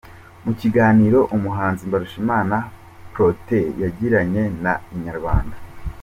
[0.43, 2.57] Mu kiganiro umuhanzi Mbarushimana
[3.13, 5.57] Protais yagiranye na Inyarwanda.